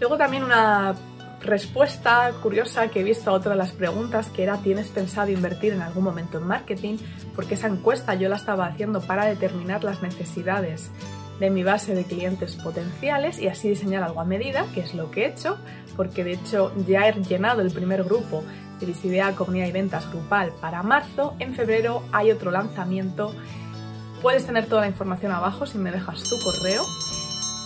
Luego 0.00 0.16
también 0.16 0.42
una 0.42 0.94
respuesta 1.42 2.32
curiosa 2.42 2.88
que 2.88 3.00
he 3.00 3.04
visto 3.04 3.30
a 3.30 3.34
otra 3.34 3.52
de 3.52 3.58
las 3.58 3.72
preguntas 3.72 4.28
que 4.28 4.42
era 4.42 4.58
¿tienes 4.58 4.88
pensado 4.88 5.30
invertir 5.30 5.72
en 5.72 5.82
algún 5.82 6.04
momento 6.04 6.38
en 6.38 6.46
marketing? 6.46 6.96
Porque 7.34 7.54
esa 7.54 7.68
encuesta 7.68 8.14
yo 8.14 8.28
la 8.28 8.36
estaba 8.36 8.66
haciendo 8.66 9.00
para 9.00 9.26
determinar 9.26 9.84
las 9.84 10.02
necesidades 10.02 10.90
de 11.40 11.50
mi 11.50 11.64
base 11.64 11.94
de 11.94 12.04
clientes 12.04 12.56
potenciales 12.56 13.38
y 13.40 13.48
así 13.48 13.68
diseñar 13.68 14.02
algo 14.02 14.20
a 14.20 14.24
medida, 14.24 14.66
que 14.74 14.80
es 14.80 14.94
lo 14.94 15.10
que 15.10 15.22
he 15.22 15.28
hecho, 15.28 15.58
porque 15.96 16.24
de 16.24 16.32
hecho 16.32 16.72
ya 16.86 17.08
he 17.08 17.12
llenado 17.22 17.62
el 17.62 17.72
primer 17.72 18.04
grupo 18.04 18.44
visibilidad, 18.86 19.34
comunidad 19.34 19.66
y 19.66 19.72
ventas 19.72 20.10
grupal 20.10 20.52
para 20.60 20.82
marzo. 20.82 21.34
En 21.38 21.54
febrero 21.54 22.02
hay 22.12 22.30
otro 22.30 22.50
lanzamiento. 22.50 23.34
Puedes 24.20 24.46
tener 24.46 24.66
toda 24.66 24.82
la 24.82 24.88
información 24.88 25.32
abajo 25.32 25.66
si 25.66 25.78
me 25.78 25.90
dejas 25.90 26.22
tu 26.22 26.38
correo 26.44 26.82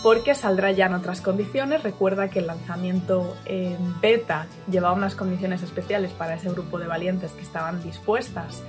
porque 0.02 0.35
saldrá 0.35 0.70
ya 0.70 0.87
en 0.87 0.94
otras 0.94 1.20
condiciones. 1.20 1.82
Recuerda 1.82 2.28
que 2.28 2.38
el 2.38 2.46
lanzamiento 2.46 3.37
en 3.44 4.00
beta 4.00 4.46
llevaba 4.70 4.94
unas 4.94 5.14
condiciones 5.14 5.62
especiales 5.62 6.12
para 6.12 6.35
ese 6.35 6.49
grupo 6.50 6.78
de 6.78 6.87
valientes 6.87 7.32
que 7.32 7.42
estaban 7.42 7.82
dispuestas 7.82 8.62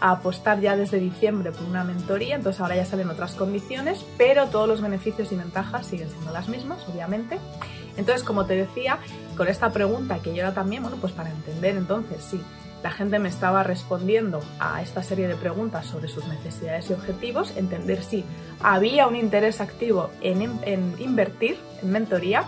a 0.00 0.12
apostar 0.12 0.60
ya 0.60 0.76
desde 0.76 0.98
diciembre 0.98 1.52
por 1.52 1.64
una 1.64 1.84
mentoría, 1.84 2.36
entonces 2.36 2.60
ahora 2.60 2.76
ya 2.76 2.84
salen 2.84 3.10
otras 3.10 3.34
condiciones, 3.34 4.04
pero 4.16 4.46
todos 4.46 4.68
los 4.68 4.80
beneficios 4.80 5.32
y 5.32 5.36
ventajas 5.36 5.86
siguen 5.86 6.08
siendo 6.08 6.32
las 6.32 6.48
mismas, 6.48 6.86
obviamente. 6.88 7.38
Entonces, 7.96 8.22
como 8.22 8.46
te 8.46 8.54
decía, 8.54 8.98
con 9.38 9.46
esta 9.48 9.70
pregunta 9.70 10.18
que 10.18 10.34
yo 10.34 10.40
era 10.40 10.52
también, 10.52 10.82
bueno, 10.82 10.98
pues 11.00 11.12
para 11.12 11.30
entender 11.30 11.76
entonces 11.76 12.22
si 12.22 12.40
la 12.82 12.90
gente 12.90 13.20
me 13.20 13.28
estaba 13.28 13.62
respondiendo 13.62 14.40
a 14.58 14.82
esta 14.82 15.02
serie 15.02 15.28
de 15.28 15.36
preguntas 15.36 15.86
sobre 15.86 16.08
sus 16.08 16.26
necesidades 16.26 16.90
y 16.90 16.92
objetivos, 16.92 17.56
entender 17.56 18.02
si 18.02 18.24
había 18.60 19.06
un 19.06 19.14
interés 19.14 19.60
activo 19.60 20.10
en, 20.22 20.42
en 20.62 20.94
invertir 20.98 21.56
en 21.82 21.90
mentoría. 21.90 22.44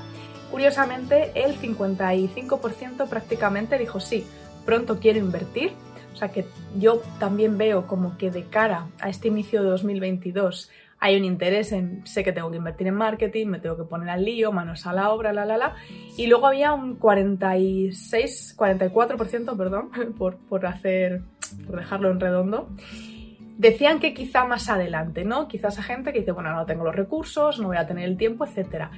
Curiosamente, 0.50 1.30
el 1.35 1.59
55% 1.61 3.09
prácticamente 3.09 3.78
dijo 3.78 4.00
sí, 4.00 4.26
pronto 4.66 4.99
quiero 4.99 5.20
invertir. 5.20 5.73
O 6.12 6.16
sea 6.16 6.30
que 6.30 6.44
yo 6.76 7.02
también 7.20 7.56
veo 7.56 7.87
como 7.87 8.18
que 8.18 8.32
de 8.32 8.44
cara 8.44 8.88
a 9.00 9.09
este 9.09 9.28
inicio 9.28 9.62
de 9.62 9.70
2022 9.70 10.70
hay 11.02 11.16
un 11.16 11.25
interés 11.25 11.73
en, 11.73 12.07
sé 12.07 12.23
que 12.23 12.33
tengo 12.33 12.50
que 12.50 12.59
invertir 12.59 12.87
en 12.87 12.95
marketing, 12.95 13.47
me 13.47 13.59
tengo 13.59 13.76
que 13.76 13.85
poner 13.85 14.11
al 14.11 14.23
lío, 14.23 14.52
manos 14.52 14.87
a 14.87 14.92
la 14.92 15.11
obra, 15.11 15.33
la, 15.33 15.47
la, 15.47 15.57
la. 15.57 15.75
Y 16.19 16.26
luego 16.26 16.47
había 16.47 16.75
un 16.75 16.97
46, 16.97 18.54
44%, 18.57 19.57
perdón, 19.57 19.90
por, 20.19 20.37
por 20.37 20.66
hacer, 20.66 21.23
por 21.66 21.78
dejarlo 21.78 22.11
en 22.11 22.21
redondo. 22.21 22.69
Decían 23.57 23.99
que 23.99 24.12
quizá 24.12 24.45
más 24.45 24.69
adelante, 24.69 25.25
¿no? 25.25 25.49
Quizás 25.49 25.78
a 25.78 25.83
gente 25.83 26.12
que 26.12 26.21
dice, 26.21 26.33
bueno, 26.33 26.52
no 26.54 26.66
tengo 26.66 26.85
los 26.85 26.95
recursos, 26.95 27.59
no 27.59 27.69
voy 27.69 27.78
a 27.78 27.87
tener 27.87 28.04
el 28.04 28.19
tiempo, 28.19 28.45
etcétera. 28.45 28.90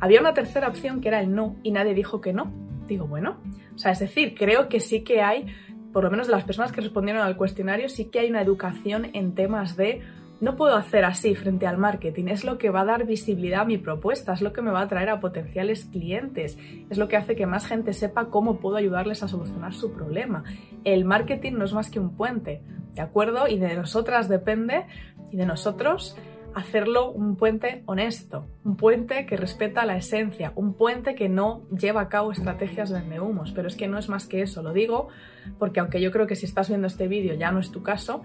Había 0.00 0.20
una 0.20 0.32
tercera 0.32 0.68
opción 0.68 1.00
que 1.00 1.08
era 1.08 1.20
el 1.20 1.34
no 1.34 1.56
y 1.64 1.72
nadie 1.72 1.94
dijo 1.94 2.20
que 2.20 2.32
no. 2.32 2.52
Digo, 2.86 3.06
bueno, 3.06 3.38
o 3.74 3.78
sea, 3.78 3.92
es 3.92 3.98
decir, 3.98 4.34
creo 4.36 4.68
que 4.68 4.80
sí 4.80 5.02
que 5.02 5.22
hay 5.22 5.46
por 5.92 6.04
lo 6.04 6.10
menos 6.10 6.26
de 6.26 6.32
las 6.32 6.44
personas 6.44 6.72
que 6.72 6.80
respondieron 6.80 7.22
al 7.22 7.36
cuestionario, 7.36 7.88
sí 7.88 8.06
que 8.06 8.20
hay 8.20 8.30
una 8.30 8.42
educación 8.42 9.10
en 9.14 9.34
temas 9.34 9.76
de 9.76 10.02
no 10.40 10.54
puedo 10.54 10.76
hacer 10.76 11.04
así 11.04 11.34
frente 11.34 11.66
al 11.66 11.78
marketing, 11.78 12.26
es 12.28 12.44
lo 12.44 12.58
que 12.58 12.70
va 12.70 12.82
a 12.82 12.84
dar 12.84 13.06
visibilidad 13.06 13.62
a 13.62 13.64
mi 13.64 13.76
propuesta, 13.76 14.32
es 14.32 14.40
lo 14.40 14.52
que 14.52 14.62
me 14.62 14.70
va 14.70 14.82
a 14.82 14.88
traer 14.88 15.08
a 15.08 15.18
potenciales 15.18 15.86
clientes, 15.86 16.56
es 16.88 16.98
lo 16.98 17.08
que 17.08 17.16
hace 17.16 17.34
que 17.34 17.46
más 17.46 17.66
gente 17.66 17.92
sepa 17.92 18.26
cómo 18.26 18.60
puedo 18.60 18.76
ayudarles 18.76 19.22
a 19.22 19.28
solucionar 19.28 19.74
su 19.74 19.92
problema. 19.92 20.44
El 20.84 21.04
marketing 21.04 21.54
no 21.54 21.64
es 21.64 21.72
más 21.72 21.90
que 21.90 21.98
un 21.98 22.16
puente, 22.16 22.62
¿de 22.94 23.02
acuerdo? 23.02 23.48
Y 23.48 23.58
de 23.58 23.74
nosotras 23.74 24.28
depende, 24.28 24.86
y 25.32 25.36
de 25.36 25.46
nosotros, 25.46 26.16
hacerlo 26.54 27.10
un 27.10 27.36
puente 27.36 27.82
honesto, 27.86 28.46
un 28.64 28.76
puente 28.76 29.26
que 29.26 29.36
respeta 29.36 29.86
la 29.86 29.96
esencia, 29.96 30.52
un 30.54 30.74
puente 30.74 31.14
que 31.14 31.28
no 31.28 31.62
lleva 31.70 32.02
a 32.02 32.08
cabo 32.08 32.32
estrategias 32.32 32.90
de 32.90 33.20
humos. 33.20 33.52
Pero 33.52 33.68
es 33.68 33.76
que 33.76 33.88
no 33.88 33.98
es 33.98 34.08
más 34.08 34.26
que 34.26 34.42
eso, 34.42 34.62
lo 34.62 34.72
digo 34.72 35.08
porque 35.58 35.80
aunque 35.80 36.00
yo 36.00 36.10
creo 36.10 36.26
que 36.26 36.36
si 36.36 36.46
estás 36.46 36.68
viendo 36.68 36.86
este 36.86 37.08
vídeo 37.08 37.34
ya 37.34 37.50
no 37.52 37.60
es 37.60 37.70
tu 37.70 37.82
caso, 37.82 38.22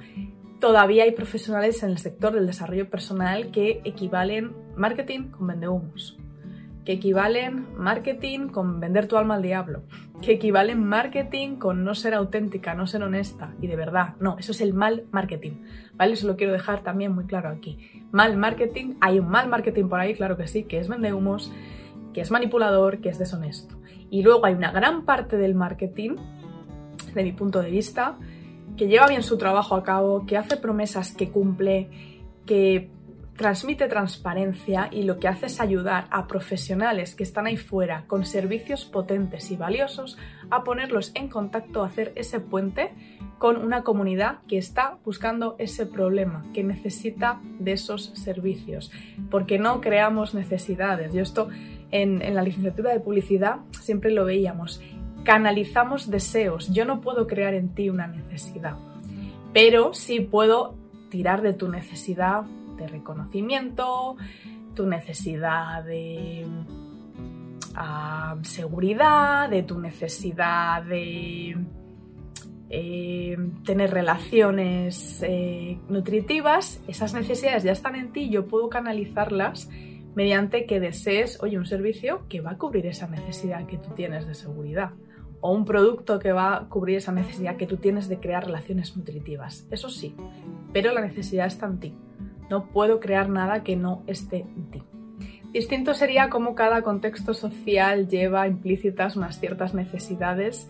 todavía 0.59 1.03
hay 1.03 1.11
profesionales 1.11 1.83
en 1.83 1.91
el 1.91 1.97
sector 1.97 2.33
del 2.33 2.47
desarrollo 2.47 2.89
personal 2.89 3.51
que 3.51 3.81
equivalen 3.83 4.53
marketing 4.75 5.29
con 5.29 5.47
vendehumos, 5.47 6.17
que 6.85 6.93
equivalen 6.93 7.67
marketing 7.77 8.47
con 8.47 8.79
vender 8.79 9.07
tu 9.07 9.17
alma 9.17 9.35
al 9.35 9.41
diablo, 9.41 9.83
que 10.21 10.33
equivalen 10.33 10.83
marketing 10.83 11.55
con 11.55 11.83
no 11.83 11.95
ser 11.95 12.13
auténtica, 12.13 12.73
no 12.73 12.87
ser 12.87 13.03
honesta 13.03 13.53
y 13.61 13.67
de 13.67 13.75
verdad. 13.75 14.15
No, 14.19 14.37
eso 14.37 14.51
es 14.51 14.61
el 14.61 14.73
mal 14.73 15.05
marketing, 15.11 15.63
¿vale? 15.95 16.13
Eso 16.13 16.27
lo 16.27 16.35
quiero 16.35 16.53
dejar 16.53 16.81
también 16.81 17.13
muy 17.13 17.25
claro 17.25 17.49
aquí. 17.49 18.03
Mal 18.11 18.35
marketing, 18.37 18.95
hay 18.99 19.19
un 19.19 19.29
mal 19.29 19.47
marketing 19.47 19.87
por 19.87 19.99
ahí, 19.99 20.13
claro 20.13 20.37
que 20.37 20.47
sí, 20.47 20.63
que 20.63 20.79
es 20.79 20.87
vendehumos, 20.89 21.51
que 22.13 22.21
es 22.21 22.31
manipulador, 22.31 22.99
que 22.99 23.09
es 23.09 23.17
deshonesto. 23.17 23.75
Y 24.09 24.21
luego 24.21 24.45
hay 24.45 24.53
una 24.53 24.71
gran 24.71 25.05
parte 25.05 25.37
del 25.37 25.55
marketing, 25.55 26.17
de 27.15 27.23
mi 27.23 27.31
punto 27.31 27.61
de 27.61 27.69
vista, 27.69 28.17
que 28.77 28.87
lleva 28.87 29.07
bien 29.07 29.23
su 29.23 29.37
trabajo 29.37 29.75
a 29.75 29.83
cabo, 29.83 30.25
que 30.25 30.37
hace 30.37 30.57
promesas 30.57 31.13
que 31.13 31.29
cumple, 31.29 31.89
que 32.45 32.89
transmite 33.35 33.87
transparencia 33.87 34.89
y 34.91 35.03
lo 35.03 35.19
que 35.19 35.27
hace 35.27 35.47
es 35.47 35.59
ayudar 35.59 36.07
a 36.11 36.27
profesionales 36.27 37.15
que 37.15 37.23
están 37.23 37.47
ahí 37.47 37.57
fuera 37.57 38.05
con 38.07 38.25
servicios 38.25 38.85
potentes 38.85 39.49
y 39.51 39.57
valiosos 39.57 40.17
a 40.49 40.63
ponerlos 40.63 41.11
en 41.15 41.29
contacto, 41.29 41.83
a 41.83 41.87
hacer 41.87 42.13
ese 42.15 42.39
puente 42.39 42.91
con 43.39 43.57
una 43.57 43.83
comunidad 43.83 44.39
que 44.47 44.57
está 44.57 44.97
buscando 45.03 45.55
ese 45.57 45.85
problema, 45.85 46.45
que 46.53 46.63
necesita 46.63 47.41
de 47.59 47.73
esos 47.73 48.05
servicios, 48.13 48.91
porque 49.29 49.57
no 49.57 49.81
creamos 49.81 50.33
necesidades. 50.33 51.13
Yo 51.13 51.21
esto 51.21 51.49
en, 51.91 52.21
en 52.21 52.35
la 52.35 52.43
licenciatura 52.43 52.91
de 52.93 52.99
publicidad 52.99 53.57
siempre 53.71 54.11
lo 54.11 54.25
veíamos, 54.25 54.81
canalizamos 55.23 56.09
deseos, 56.09 56.71
yo 56.71 56.85
no 56.85 57.01
puedo 57.01 57.27
crear 57.27 57.53
en 57.53 57.73
ti 57.73 57.89
una 57.89 58.07
necesidad, 58.07 58.77
pero 59.53 59.93
sí 59.93 60.19
puedo 60.19 60.75
tirar 61.09 61.41
de 61.41 61.53
tu 61.53 61.69
necesidad 61.69 62.43
de 62.77 62.87
reconocimiento, 62.87 64.15
tu 64.75 64.85
necesidad 64.85 65.83
de 65.83 66.45
ah, 67.75 68.37
seguridad, 68.41 69.49
de 69.49 69.63
tu 69.63 69.79
necesidad 69.79 70.83
de 70.83 71.57
eh, 72.69 73.37
tener 73.65 73.91
relaciones 73.91 75.23
eh, 75.23 75.77
nutritivas, 75.89 76.81
esas 76.87 77.13
necesidades 77.13 77.63
ya 77.63 77.71
están 77.71 77.95
en 77.95 78.11
ti, 78.11 78.29
yo 78.29 78.47
puedo 78.47 78.69
canalizarlas 78.69 79.69
mediante 80.15 80.65
que 80.65 80.79
desees, 80.79 81.41
oye, 81.41 81.57
un 81.57 81.65
servicio 81.65 82.27
que 82.29 82.41
va 82.41 82.51
a 82.51 82.57
cubrir 82.57 82.85
esa 82.85 83.07
necesidad 83.07 83.65
que 83.65 83.77
tú 83.77 83.91
tienes 83.95 84.27
de 84.27 84.33
seguridad 84.33 84.91
o 85.45 85.51
un 85.51 85.65
producto 85.65 86.19
que 86.19 86.31
va 86.31 86.55
a 86.55 86.69
cubrir 86.69 86.97
esa 86.97 87.11
necesidad 87.11 87.57
que 87.57 87.67
tú 87.67 87.75
tienes 87.75 88.07
de 88.07 88.17
crear 88.19 88.45
relaciones 88.45 88.95
nutritivas. 88.95 89.67
Eso 89.71 89.89
sí, 89.89 90.15
pero 90.71 90.93
la 90.93 91.01
necesidad 91.01 91.47
está 91.47 91.65
en 91.65 91.79
ti. 91.79 91.93
No 92.49 92.65
puedo 92.65 92.99
crear 92.99 93.29
nada 93.29 93.63
que 93.63 93.75
no 93.75 94.03
esté 94.07 94.41
en 94.41 94.71
ti. 94.71 94.83
Distinto 95.51 95.93
sería 95.93 96.29
cómo 96.29 96.55
cada 96.55 96.81
contexto 96.81 97.33
social 97.35 98.07
lleva 98.07 98.47
implícitas 98.47 99.15
unas 99.15 99.39
ciertas 99.39 99.75
necesidades 99.75 100.67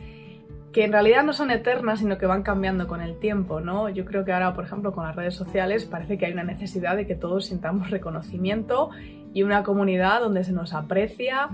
que 0.73 0.83
en 0.83 0.91
realidad 0.91 1.23
no 1.23 1.33
son 1.33 1.51
eternas, 1.51 1.99
sino 1.99 2.17
que 2.17 2.25
van 2.25 2.43
cambiando 2.43 2.87
con 2.87 2.99
el 2.99 3.17
tiempo, 3.19 3.61
¿no? 3.61 3.87
Yo 3.89 4.03
creo 4.03 4.25
que 4.25 4.33
ahora, 4.33 4.53
por 4.53 4.65
ejemplo, 4.65 4.91
con 4.91 5.05
las 5.05 5.15
redes 5.15 5.35
sociales 5.35 5.85
parece 5.85 6.17
que 6.17 6.25
hay 6.25 6.33
una 6.33 6.43
necesidad 6.43 6.97
de 6.97 7.05
que 7.05 7.15
todos 7.15 7.45
sintamos 7.45 7.91
reconocimiento 7.91 8.89
y 9.33 9.43
una 9.43 9.63
comunidad 9.63 10.19
donde 10.19 10.43
se 10.43 10.51
nos 10.51 10.73
aprecia. 10.73 11.49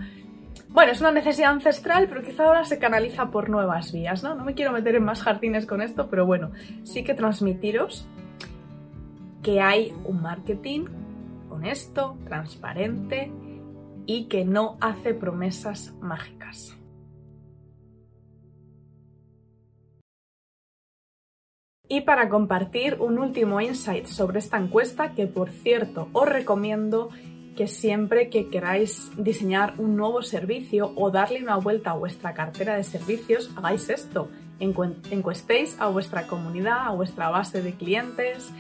Bueno, 0.70 0.94
es 0.94 1.02
una 1.02 1.12
necesidad 1.12 1.52
ancestral, 1.52 2.08
pero 2.08 2.24
quizá 2.24 2.46
ahora 2.46 2.64
se 2.64 2.80
canaliza 2.80 3.30
por 3.30 3.50
nuevas 3.50 3.92
vías, 3.92 4.24
¿no? 4.24 4.36
No 4.36 4.46
me 4.46 4.54
quiero 4.54 4.72
meter 4.72 4.96
en 4.96 5.04
más 5.04 5.22
jardines 5.22 5.66
con 5.66 5.82
esto, 5.82 6.08
pero 6.10 6.26
bueno, 6.26 6.52
sí 6.84 7.04
que 7.04 7.14
transmitiros 7.14 8.08
que 9.50 9.62
hay 9.62 9.96
un 10.06 10.22
marketing 10.22 10.86
honesto, 11.50 12.20
transparente 12.24 13.32
y 14.06 14.28
que 14.28 14.46
no 14.46 14.78
hace 14.80 15.16
promesas 15.16 15.92
mágicas. 16.02 16.78
Y 21.88 22.02
para 22.02 22.30
compartir 22.30 22.98
un 23.00 23.18
último 23.18 23.60
insight 23.60 24.06
sobre 24.06 24.38
esta 24.38 24.60
encuesta, 24.60 25.16
que 25.16 25.26
por 25.26 25.50
cierto 25.50 26.10
os 26.14 26.30
recomiendo 26.30 27.10
que 27.58 27.68
siempre 27.68 28.30
que 28.30 28.50
queráis 28.50 29.12
diseñar 29.18 29.74
un 29.80 29.96
nuevo 29.96 30.22
servicio 30.22 30.94
o 30.96 31.10
darle 31.10 31.42
una 31.42 31.56
vuelta 31.56 31.90
a 31.90 31.96
vuestra 31.96 32.36
cartera 32.36 32.76
de 32.76 32.84
servicios, 32.84 33.50
hagáis 33.56 33.90
esto. 33.90 34.30
Encuestéis 34.60 35.76
a 35.80 35.88
vuestra 35.88 36.28
comunidad, 36.28 36.86
a 36.86 36.92
vuestra 36.92 37.32
base 37.32 37.64
de 37.64 37.74
clientes, 37.74 38.54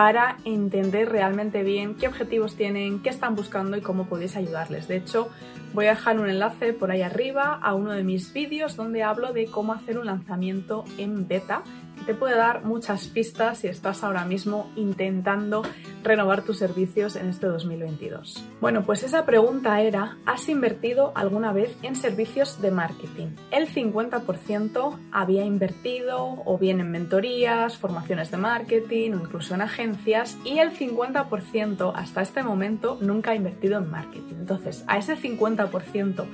para 0.00 0.38
entender 0.46 1.10
realmente 1.10 1.62
bien 1.62 1.94
qué 1.94 2.08
objetivos 2.08 2.56
tienen, 2.56 3.02
qué 3.02 3.10
están 3.10 3.34
buscando 3.34 3.76
y 3.76 3.82
cómo 3.82 4.06
podéis 4.06 4.34
ayudarles. 4.34 4.88
De 4.88 4.96
hecho, 4.96 5.28
voy 5.74 5.88
a 5.88 5.90
dejar 5.90 6.18
un 6.18 6.30
enlace 6.30 6.72
por 6.72 6.90
ahí 6.90 7.02
arriba 7.02 7.60
a 7.62 7.74
uno 7.74 7.92
de 7.92 8.02
mis 8.02 8.32
vídeos 8.32 8.76
donde 8.76 9.02
hablo 9.02 9.34
de 9.34 9.44
cómo 9.44 9.74
hacer 9.74 9.98
un 9.98 10.06
lanzamiento 10.06 10.86
en 10.96 11.28
beta 11.28 11.64
te 12.10 12.16
puede 12.16 12.34
dar 12.34 12.64
muchas 12.64 13.06
pistas 13.06 13.58
si 13.58 13.68
estás 13.68 14.02
ahora 14.02 14.24
mismo 14.24 14.68
intentando 14.74 15.62
renovar 16.02 16.42
tus 16.42 16.58
servicios 16.58 17.14
en 17.14 17.28
este 17.28 17.46
2022. 17.46 18.44
Bueno, 18.60 18.82
pues 18.82 19.04
esa 19.04 19.24
pregunta 19.24 19.80
era, 19.80 20.18
¿has 20.26 20.48
invertido 20.48 21.12
alguna 21.14 21.52
vez 21.52 21.76
en 21.82 21.94
servicios 21.94 22.60
de 22.60 22.72
marketing? 22.72 23.28
El 23.52 23.68
50% 23.68 24.98
había 25.12 25.44
invertido 25.44 26.42
o 26.44 26.58
bien 26.58 26.80
en 26.80 26.90
mentorías, 26.90 27.78
formaciones 27.78 28.32
de 28.32 28.38
marketing 28.38 29.12
o 29.12 29.20
incluso 29.20 29.54
en 29.54 29.62
agencias 29.62 30.36
y 30.44 30.58
el 30.58 30.76
50% 30.76 31.92
hasta 31.94 32.22
este 32.22 32.42
momento 32.42 32.98
nunca 33.00 33.30
ha 33.30 33.34
invertido 33.36 33.78
en 33.78 33.88
marketing. 33.88 34.34
Entonces, 34.40 34.82
a 34.88 34.98
ese 34.98 35.16
50% 35.16 36.26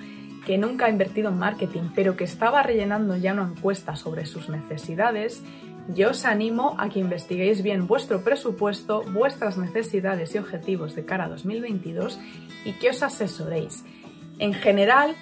que 0.47 0.57
nunca 0.59 0.87
ha 0.87 0.91
invertido 0.91 1.31
en 1.31 1.39
marketing, 1.39 1.91
pero 1.95 2.17
que 2.17 2.23
estaba 2.23 2.63
rellenando 2.63 3.17
ya 3.17 3.33
una 3.33 3.43
encuesta 3.43 3.97
sobre 3.97 4.27
sus 4.27 4.49
necesidades, 4.49 5.43
yo 5.89 6.11
os 6.11 6.25
animo 6.25 6.77
a 6.79 6.89
que 6.89 7.01
investiguéis 7.01 7.63
bien 7.63 7.89
vuestro 7.89 8.23
presupuesto, 8.23 9.03
vuestras 9.13 9.59
necesidades 9.59 10.35
y 10.35 10.39
objetivos 10.39 10.95
de 10.95 11.05
cara 11.05 11.25
a 11.25 11.29
2022 11.29 12.21
y 12.65 12.73
que 12.73 12.91
os 12.91 13.03
asesoréis. 13.03 13.85
En 14.39 14.55
general, 14.55 15.17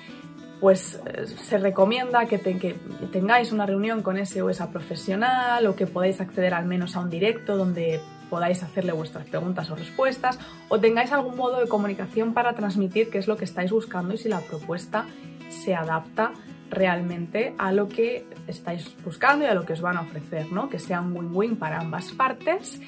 pues 0.61 1.01
eh, 1.07 1.27
se 1.27 1.59
recomienda 1.59 2.27
que, 2.27 2.39
que, 2.39 2.77
tengáis 3.11 3.51
una 3.51 3.65
reunión 3.65 4.03
con 4.03 4.19
ese 4.19 4.43
o 4.43 4.51
esa 4.51 4.71
profesional 4.71 5.67
o 5.67 5.75
que 5.75 5.87
podáis 5.87 6.21
acceder 6.21 6.53
al 6.53 6.67
menos 6.67 6.97
a 6.97 7.01
un 7.01 7.09
directo 7.09 7.57
donde 7.57 8.01
podáis 8.35 8.65
hacerle 8.65 8.91
vuestras 8.91 9.29
preguntas 9.29 9.71
o 9.71 9.77
respuestas 9.77 10.41
o 10.69 10.81
tengáis 10.81 11.13
algún 11.13 11.37
modo 11.37 11.61
de 11.61 11.69
comunicación 11.69 12.35
para 12.35 12.55
transmitir 12.55 13.09
qué 13.09 13.19
es 13.19 13.29
lo 13.29 13.37
que 13.37 13.45
estáis 13.45 13.71
buscando 13.71 14.13
y 14.13 14.19
si 14.19 14.29
la 14.29 14.41
propuesta 14.41 15.07
se 15.51 15.77
adapta 15.77 16.33
realmente 16.69 17.55
a 17.59 17.71
lo 17.71 17.89
que 17.89 18.27
estáis 18.49 18.93
buscando 19.05 19.45
y 19.45 19.49
a 19.49 19.55
lo 19.55 19.65
que 19.65 19.75
os 19.75 19.81
van 19.81 19.99
a 19.99 20.01
ofrecer, 20.01 20.51
¿no? 20.51 20.69
Que 20.69 20.81
sea 20.81 21.01
un 21.01 21.17
win-win 21.17 21.55
para 21.55 21.79
ambas 21.79 22.11
partes. 22.11 22.81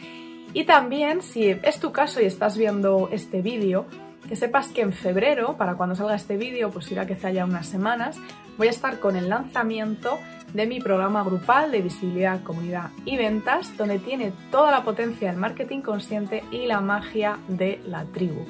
Y 0.52 0.64
también, 0.64 1.22
si 1.22 1.50
es 1.50 1.78
tu 1.78 1.92
caso 1.92 2.20
y 2.20 2.24
estás 2.24 2.58
viendo 2.58 3.08
este 3.12 3.40
vídeo, 3.40 3.86
que 4.26 4.36
sepas 4.36 4.68
que 4.68 4.82
en 4.82 4.92
febrero, 4.92 5.56
para 5.56 5.74
cuando 5.74 5.94
salga 5.94 6.14
este 6.14 6.36
vídeo, 6.36 6.70
pues 6.70 6.90
irá 6.90 7.06
que 7.06 7.14
hace 7.14 7.32
ya 7.32 7.44
unas 7.44 7.66
semanas, 7.66 8.18
voy 8.58 8.68
a 8.68 8.70
estar 8.70 8.98
con 8.98 9.16
el 9.16 9.28
lanzamiento 9.28 10.18
de 10.52 10.66
mi 10.66 10.80
programa 10.80 11.22
grupal 11.22 11.70
de 11.70 11.82
visibilidad, 11.82 12.42
comunidad 12.42 12.90
y 13.04 13.16
ventas, 13.16 13.76
donde 13.76 13.98
tiene 13.98 14.32
toda 14.50 14.70
la 14.70 14.84
potencia 14.84 15.30
del 15.30 15.38
marketing 15.38 15.80
consciente 15.80 16.44
y 16.50 16.66
la 16.66 16.80
magia 16.80 17.38
de 17.48 17.80
la 17.86 18.04
tribu. 18.04 18.46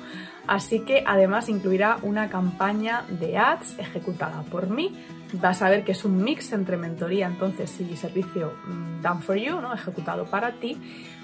Así 0.46 0.80
que 0.80 1.02
además 1.04 1.48
incluirá 1.48 1.98
una 2.02 2.28
campaña 2.28 3.04
de 3.08 3.36
ads 3.36 3.78
ejecutada 3.78 4.42
por 4.42 4.68
mí. 4.68 4.96
Vas 5.32 5.60
a 5.60 5.68
ver 5.68 5.84
que 5.84 5.92
es 5.92 6.04
un 6.04 6.22
mix 6.22 6.52
entre 6.52 6.76
mentoría 6.76 7.26
entonces 7.26 7.80
y 7.80 7.96
servicio 7.96 8.52
mm, 8.66 9.02
done 9.02 9.22
for 9.22 9.36
you, 9.36 9.60
¿no? 9.60 9.74
ejecutado 9.74 10.24
para 10.26 10.52
ti, 10.52 10.78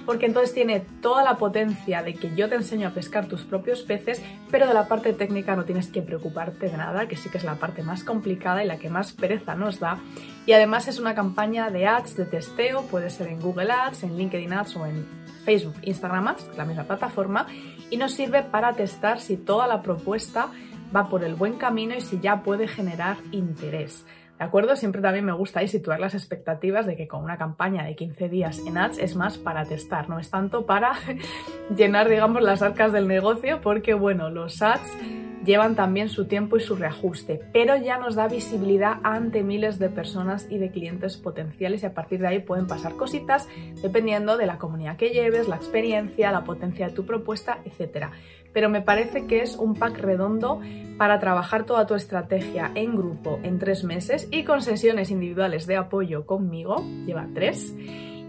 porque 0.05 0.27
entonces 0.27 0.53
tiene 0.53 0.81
toda 1.01 1.23
la 1.23 1.37
potencia 1.37 2.03
de 2.03 2.15
que 2.15 2.35
yo 2.35 2.49
te 2.49 2.57
enseño 2.57 2.89
a 2.89 2.91
pescar 2.91 3.27
tus 3.27 3.43
propios 3.43 3.83
peces, 3.83 4.23
pero 4.51 4.67
de 4.67 4.75
la 4.75 4.89
parte 4.89 5.13
técnica 5.13 5.55
no 5.55 5.65
tienes 5.65 5.89
que 5.89 6.03
preocuparte 6.03 6.69
de 6.69 6.77
nada, 6.77 7.07
que 7.07 7.17
sí 7.17 7.29
que 7.31 7.39
es 7.39 7.45
la 7.45 7.55
parte 7.55 7.83
más 7.83 8.03
complicada 8.03 8.65
y 8.65 8.67
la 8.67 8.79
que 8.79 8.91
más 8.91 9.13
pereza 9.13 9.55
nos 9.55 9.79
da. 9.79 9.99
Y 10.47 10.53
además 10.53 10.89
es 10.89 10.99
una 10.99 11.15
campaña 11.15 11.71
de 11.71 11.87
ads, 11.87 12.17
de 12.17 12.25
testeo, 12.25 12.83
puede 12.83 13.11
ser 13.11 13.29
en 13.29 13.41
Google 13.41 13.71
Ads, 13.71 14.03
en 14.03 14.17
LinkedIn 14.19 14.53
Ads 14.53 14.77
o 14.77 14.87
en 14.87 15.07
Facebook, 15.45 15.77
Instagram 15.83 16.29
Ads, 16.29 16.57
la 16.57 16.65
misma 16.65 16.85
plataforma, 16.85 17.47
y 17.91 17.97
nos 17.97 18.13
sirve 18.15 18.43
para 18.43 18.73
testar 18.73 19.21
si 19.21 19.37
toda 19.37 19.67
la 19.67 19.83
propuesta 19.83 20.49
va 20.95 21.09
por 21.09 21.25
el 21.25 21.35
buen 21.35 21.55
camino 21.55 21.95
y 21.95 22.01
si 22.01 22.21
ya 22.21 22.43
puede 22.43 22.69
generar 22.69 23.17
interés. 23.31 24.07
¿De 24.39 24.45
acuerdo? 24.45 24.75
Siempre 24.75 25.01
también 25.01 25.25
me 25.25 25.33
gusta 25.33 25.65
situar 25.69 26.01
las 26.01 26.15
expectativas 26.15 26.85
de 26.85 26.97
que 26.97 27.07
con 27.07 27.23
una 27.23 27.39
campaña 27.39 27.85
de 27.85 27.95
15 27.95 28.29
días 28.29 28.61
en 28.67 28.77
ads 28.77 28.99
es 28.99 29.15
más 29.15 29.39
para 29.39 29.65
testar, 29.65 30.09
no 30.09 30.19
es 30.19 30.31
tanto 30.31 30.67
para 30.67 30.95
llenar, 31.77 32.09
digamos, 32.09 32.43
las 32.43 32.61
arcas 32.61 32.93
del 32.93 33.07
negocio, 33.07 33.61
porque 33.61 33.95
bueno, 33.95 34.31
los 34.31 34.61
ads 34.61 34.97
llevan 35.45 35.75
también 35.75 36.09
su 36.09 36.27
tiempo 36.27 36.57
y 36.57 36.61
su 36.61 36.77
reajuste, 36.77 37.41
pero 37.53 37.77
ya 37.77 37.99
nos 37.99 38.15
da 38.15 38.29
visibilidad 38.29 38.99
ante 39.03 39.43
miles 39.43 39.79
de 39.79 39.89
personas 39.89 40.47
y 40.51 40.59
de 40.59 40.71
clientes 40.71 41.17
potenciales 41.17 41.83
y 41.83 41.87
a 41.87 41.95
partir 41.95 42.21
de 42.21 42.29
ahí 42.29 42.39
pueden 42.39 42.67
pasar 42.67 42.95
cositas 42.95 43.49
dependiendo 43.83 44.37
de 44.37 44.47
la 44.47 44.59
comunidad 44.59 44.97
que 44.97 45.11
lleves, 45.11 45.49
la 45.49 45.57
experiencia, 45.57 46.33
la 46.33 46.45
potencia 46.45 46.89
de 46.89 46.95
tu 46.95 47.05
propuesta, 47.05 47.59
etc. 47.65 48.07
Pero 48.53 48.69
me 48.69 48.83
parece 48.83 49.27
que 49.27 49.43
es 49.43 49.57
un 49.57 49.75
pack 49.75 49.99
redondo 49.99 50.61
para 50.99 51.19
trabajar 51.19 51.65
toda 51.65 51.87
tu 51.87 51.95
estrategia 51.95 52.71
en 52.75 52.95
grupo 52.95 53.41
en 53.43 53.59
tres 53.59 53.85
meses 53.85 54.29
y 54.31 54.45
con 54.45 54.63
sesiones 54.63 55.11
individuales 55.11 55.67
de 55.67 55.77
apoyo 55.77 56.27
conmigo, 56.27 56.85
lleva 57.07 57.27
tres, 57.35 57.75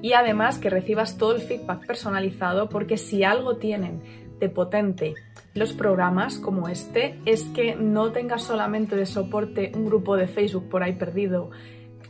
y 0.02 0.14
además 0.14 0.60
que 0.60 0.70
recibas 0.70 1.18
todo 1.18 1.36
el 1.36 1.42
feedback 1.42 1.88
personalizado 1.88 2.70
porque 2.70 2.98
si 2.98 3.24
algo 3.24 3.58
tienen 3.58 4.02
de 4.40 4.50
potente 4.50 5.14
los 5.54 5.72
programas 5.72 6.40
como 6.40 6.68
este 6.68 7.20
es 7.26 7.46
que 7.46 7.76
no 7.76 8.12
tengas 8.12 8.44
solamente 8.44 8.96
de 8.96 9.06
soporte 9.06 9.72
un 9.76 9.86
grupo 9.86 10.18
de 10.18 10.28
Facebook 10.28 10.68
por 10.68 10.84
ahí 10.84 10.94
perdido 10.94 11.52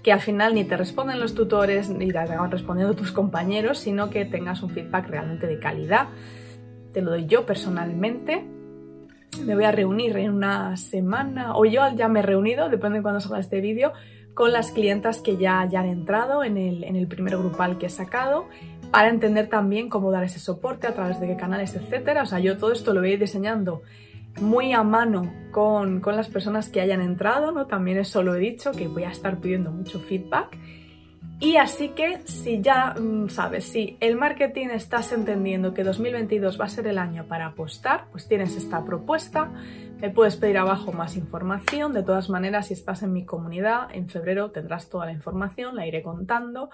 que 0.01 0.11
al 0.11 0.21
final 0.21 0.53
ni 0.53 0.65
te 0.65 0.75
responden 0.75 1.19
los 1.19 1.33
tutores 1.33 1.89
ni 1.89 2.07
te 2.07 2.13
van 2.13 2.51
respondiendo 2.51 2.93
tus 2.93 3.11
compañeros, 3.11 3.79
sino 3.79 4.09
que 4.09 4.25
tengas 4.25 4.61
un 4.61 4.69
feedback 4.69 5.07
realmente 5.07 5.47
de 5.47 5.59
calidad. 5.59 6.09
Te 6.93 7.01
lo 7.01 7.11
doy 7.11 7.25
yo 7.25 7.45
personalmente. 7.45 8.45
Me 9.43 9.55
voy 9.55 9.63
a 9.63 9.71
reunir 9.71 10.15
en 10.17 10.31
una 10.31 10.77
semana, 10.77 11.55
o 11.55 11.65
yo 11.65 11.81
ya 11.95 12.07
me 12.07 12.19
he 12.19 12.23
reunido, 12.23 12.69
depende 12.69 12.99
de 12.99 13.01
cuándo 13.01 13.19
salga 13.19 13.39
este 13.39 13.61
vídeo, 13.61 13.91
con 14.35 14.51
las 14.51 14.71
clientas 14.71 15.21
que 15.21 15.37
ya, 15.37 15.67
ya 15.69 15.81
han 15.81 15.87
entrado 15.87 16.43
en 16.43 16.57
el, 16.57 16.83
en 16.83 16.95
el 16.95 17.07
primer 17.07 17.37
grupal 17.37 17.77
que 17.77 17.87
he 17.87 17.89
sacado 17.89 18.45
para 18.91 19.09
entender 19.09 19.47
también 19.47 19.89
cómo 19.89 20.11
dar 20.11 20.23
ese 20.23 20.37
soporte, 20.37 20.85
a 20.85 20.93
través 20.93 21.19
de 21.19 21.25
qué 21.25 21.35
canales, 21.35 21.75
etcétera. 21.75 22.21
O 22.21 22.25
sea, 22.27 22.37
yo 22.37 22.57
todo 22.59 22.71
esto 22.71 22.93
lo 22.93 22.99
voy 22.99 23.09
a 23.09 23.13
ir 23.13 23.19
diseñando 23.19 23.81
muy 24.39 24.73
a 24.73 24.83
mano 24.83 25.33
con, 25.51 25.99
con, 25.99 26.15
las 26.15 26.27
personas 26.27 26.69
que 26.69 26.79
hayan 26.79 27.01
entrado, 27.01 27.51
¿no? 27.51 27.65
También 27.65 27.97
eso 27.97 28.21
lo 28.21 28.35
he 28.35 28.39
dicho, 28.39 28.71
que 28.71 28.87
voy 28.87 29.03
a 29.03 29.09
estar 29.09 29.39
pidiendo 29.39 29.71
mucho 29.71 29.99
feedback. 29.99 30.57
Y 31.43 31.57
así 31.57 31.89
que 31.89 32.21
si 32.23 32.61
ya 32.61 32.93
mm, 32.97 33.27
sabes, 33.27 33.65
si 33.65 33.97
el 33.99 34.15
marketing 34.15 34.67
estás 34.67 35.11
entendiendo 35.11 35.73
que 35.73 35.83
2022 35.83 36.57
va 36.57 36.65
a 36.65 36.69
ser 36.69 36.87
el 36.87 36.97
año 36.97 37.27
para 37.27 37.47
apostar, 37.47 38.05
pues 38.13 38.29
tienes 38.29 38.55
esta 38.55 38.85
propuesta, 38.85 39.51
me 39.99 40.09
puedes 40.09 40.37
pedir 40.37 40.57
abajo 40.57 40.93
más 40.93 41.17
información, 41.17 41.91
de 41.91 42.01
todas 42.01 42.29
maneras 42.29 42.67
si 42.67 42.75
estás 42.75 43.03
en 43.03 43.11
mi 43.11 43.25
comunidad, 43.25 43.93
en 43.93 44.07
febrero 44.07 44.51
tendrás 44.51 44.89
toda 44.89 45.05
la 45.05 45.11
información, 45.11 45.75
la 45.75 45.85
iré 45.85 46.01
contando 46.01 46.69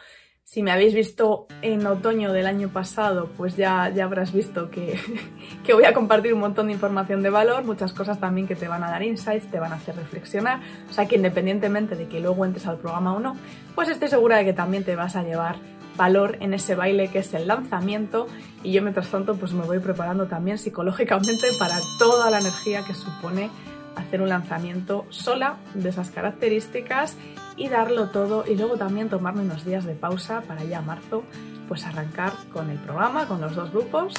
si 0.52 0.64
me 0.64 0.72
habéis 0.72 0.96
visto 0.96 1.46
en 1.62 1.86
otoño 1.86 2.34
del 2.34 2.48
año 2.48 2.70
pasado, 2.70 3.30
pues 3.38 3.56
ya, 3.56 3.90
ya 3.90 4.06
habrás 4.06 4.34
visto 4.34 4.72
que, 4.72 5.00
que, 5.64 5.76
voy 5.76 5.86
a 5.86 5.94
compartir 5.94 6.34
un 6.34 6.40
montón 6.40 6.68
de 6.68 6.74
información 6.74 7.22
de 7.22 7.30
valor, 7.30 7.66
muchas 7.66 7.94
cosas 7.94 8.20
también 8.20 8.48
que 8.48 8.56
te 8.56 8.68
van 8.68 8.84
a 8.84 8.90
dar 8.90 9.04
insights, 9.04 9.52
te 9.52 9.60
van 9.60 9.74
a 9.74 9.76
hacer 9.76 9.96
reflexionar. 9.96 10.60
O 10.90 10.94
sea 10.94 11.08
que 11.08 11.18
independientemente 11.18 11.96
de 11.96 12.08
que 12.08 12.20
luego 12.20 12.46
entres 12.46 12.66
al 12.66 12.80
programa 12.80 13.14
o 13.14 13.20
no, 13.20 13.38
pues 13.76 13.90
estoy 13.90 14.08
segura 14.08 14.38
de 14.38 14.46
que 14.46 14.54
también 14.54 14.84
te 14.84 14.96
vas 14.96 15.16
a 15.16 15.22
llevar 15.22 15.58
valor 15.96 16.38
en 16.40 16.56
ese 16.56 16.74
baile 16.74 17.10
que 17.10 17.20
es 17.20 17.32
el 17.36 17.46
lanzamiento 17.46 18.26
y 18.64 18.72
yo 18.72 18.82
mientras 18.82 19.10
tanto 19.10 19.36
pues 19.36 19.54
me 19.54 19.66
voy 19.66 19.78
preparando 19.78 20.26
también 20.26 20.58
psicológicamente 20.58 21.48
para 21.60 21.78
toda 22.00 22.32
la 22.32 22.40
energía 22.40 22.84
que 22.88 22.96
supone 22.96 23.52
hacer 24.00 24.22
un 24.22 24.30
lanzamiento 24.30 25.06
sola 25.10 25.58
de 25.74 25.90
esas 25.90 26.10
características 26.10 27.18
y 27.56 27.70
darlo 27.70 28.10
todo 28.10 28.46
y 28.48 28.56
luego 28.56 28.78
también 28.78 29.10
tomarme 29.10 29.42
unos 29.42 29.66
días 29.66 29.86
de 29.86 29.94
pausa 29.94 30.42
para 30.42 30.64
ya 30.64 30.82
marzo 30.82 31.24
pues 31.68 31.86
arrancar 31.86 32.34
con 32.52 32.70
el 32.70 32.78
programa, 32.78 33.28
con 33.28 33.42
los 33.42 33.56
dos 33.56 33.72
grupos 33.72 34.14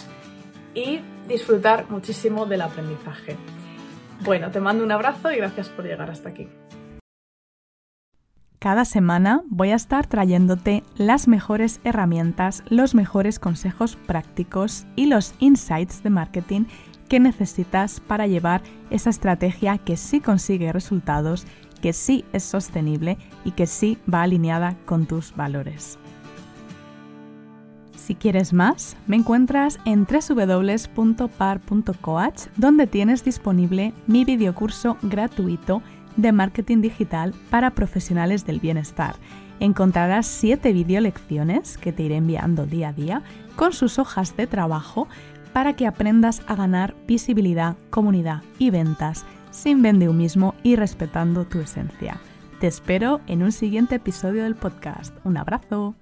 y 0.74 1.00
disfrutar 1.26 1.90
muchísimo 1.90 2.46
del 2.46 2.62
aprendizaje. 2.62 3.36
Bueno, 4.24 4.50
te 4.50 4.60
mando 4.60 4.84
un 4.84 4.92
abrazo 4.92 5.32
y 5.32 5.36
gracias 5.36 5.68
por 5.68 5.84
llegar 5.84 6.10
hasta 6.10 6.28
aquí. 6.28 6.48
Cada 8.60 8.84
semana 8.84 9.42
voy 9.48 9.70
a 9.70 9.74
estar 9.74 10.06
trayéndote 10.06 10.84
las 10.98 11.28
mejores 11.28 11.80
herramientas, 11.82 12.62
los 12.68 12.94
mejores 12.94 13.38
consejos 13.38 13.96
prácticos 13.96 14.86
y 14.96 15.06
los 15.06 15.34
insights 15.38 16.02
de 16.02 16.10
marketing 16.10 16.64
que 17.11 17.20
necesitas 17.20 18.01
para 18.01 18.27
llevar 18.29 18.62
esa 18.88 19.11
estrategia 19.11 19.77
que 19.79 19.99
sí 19.99 20.20
consigue 20.20 20.73
resultados, 20.73 21.44
que 21.83 21.92
sí 21.92 22.25
es 22.33 22.44
sostenible 22.44 23.18
y 23.44 23.51
que 23.51 23.66
sí 23.66 23.99
va 24.12 24.23
alineada 24.23 24.77
con 24.87 25.07
tus 25.07 25.35
valores. 25.35 25.99
Si 27.96 28.14
quieres 28.14 28.53
más, 28.53 28.96
me 29.09 29.16
encuentras 29.16 29.81
en 29.85 30.07
www.par.coach, 30.07 31.27
donde 32.57 32.87
tienes 32.87 33.25
disponible 33.25 33.92
mi 34.07 34.25
videocurso 34.25 34.96
gratuito 35.03 35.83
de 36.16 36.31
marketing 36.33 36.81
digital 36.81 37.35
para 37.51 37.73
profesionales 37.73 38.46
del 38.46 38.61
bienestar. 38.61 39.16
Encontrarás 39.59 40.27
7 40.27 40.73
videolecciones 40.73 41.77
que 41.77 41.92
te 41.92 42.05
iré 42.05 42.16
enviando 42.16 42.66
día 42.66 42.90
a 42.90 42.92
día 42.92 43.23
con 43.57 43.73
sus 43.73 43.99
hojas 43.99 44.37
de 44.37 44.46
trabajo 44.46 45.09
para 45.52 45.74
que 45.74 45.86
aprendas 45.86 46.42
a 46.46 46.54
ganar 46.54 46.94
visibilidad, 47.06 47.76
comunidad 47.90 48.42
y 48.58 48.70
ventas 48.70 49.24
sin 49.50 49.82
mismo 50.12 50.54
y 50.62 50.76
respetando 50.76 51.44
tu 51.44 51.60
esencia. 51.60 52.18
Te 52.60 52.66
espero 52.66 53.20
en 53.26 53.42
un 53.42 53.52
siguiente 53.52 53.96
episodio 53.96 54.44
del 54.44 54.54
podcast. 54.54 55.14
Un 55.24 55.36
abrazo. 55.36 55.94